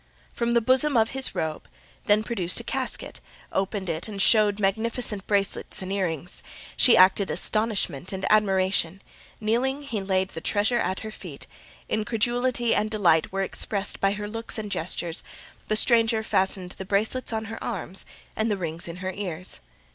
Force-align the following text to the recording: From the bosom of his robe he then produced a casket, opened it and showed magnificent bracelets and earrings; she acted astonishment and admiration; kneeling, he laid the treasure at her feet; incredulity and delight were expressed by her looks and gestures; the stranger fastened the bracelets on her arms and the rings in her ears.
From 0.33 0.53
the 0.55 0.61
bosom 0.61 0.97
of 0.97 1.11
his 1.11 1.35
robe 1.35 1.67
he 1.69 2.07
then 2.07 2.23
produced 2.23 2.59
a 2.59 2.63
casket, 2.63 3.19
opened 3.51 3.87
it 3.87 4.07
and 4.07 4.19
showed 4.19 4.59
magnificent 4.59 5.27
bracelets 5.27 5.83
and 5.83 5.93
earrings; 5.93 6.41
she 6.75 6.97
acted 6.97 7.29
astonishment 7.29 8.11
and 8.11 8.25
admiration; 8.31 9.03
kneeling, 9.39 9.83
he 9.83 10.01
laid 10.01 10.29
the 10.29 10.41
treasure 10.41 10.79
at 10.79 11.01
her 11.01 11.11
feet; 11.11 11.45
incredulity 11.87 12.73
and 12.73 12.89
delight 12.89 13.31
were 13.31 13.43
expressed 13.43 13.99
by 13.99 14.13
her 14.13 14.27
looks 14.27 14.57
and 14.57 14.71
gestures; 14.71 15.21
the 15.67 15.75
stranger 15.75 16.23
fastened 16.23 16.71
the 16.71 16.85
bracelets 16.85 17.31
on 17.31 17.45
her 17.45 17.63
arms 17.63 18.03
and 18.35 18.49
the 18.49 18.57
rings 18.57 18.87
in 18.87 18.95
her 19.05 19.11
ears. 19.11 19.59